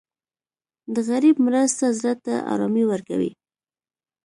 [0.93, 3.31] د غریب مرسته زړه ته ارامي ورکوي.